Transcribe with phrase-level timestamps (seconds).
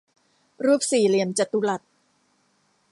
[0.65, 1.81] รูปสี่เหลี่ยมจัตุรัส